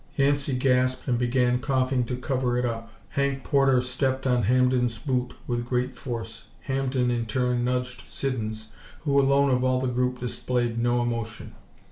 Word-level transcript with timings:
Yancey 0.17 0.55
gasped, 0.55 1.07
and 1.07 1.19
began 1.19 1.59
coughing 1.59 2.03
to 2.05 2.15
cover 2.17 2.57
it 2.57 2.65
up. 2.65 2.91
Hank 3.09 3.43
Porter 3.43 3.81
stepped 3.81 4.25
on 4.25 4.41
Hampden's 4.41 4.97
boot 4.97 5.35
with 5.45 5.67
great 5.69 5.93
force. 5.93 6.45
Hampden 6.61 7.11
in 7.11 7.27
turn 7.27 7.63
nudged 7.63 8.05
Siddons, 8.09 8.71
who 9.01 9.19
alone 9.21 9.51
of 9.51 9.63
all 9.63 9.79
the 9.79 9.85
group 9.85 10.19
displayed 10.19 10.79
no 10.79 11.03
emotion. 11.03 11.53